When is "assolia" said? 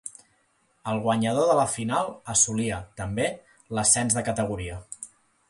2.33-2.81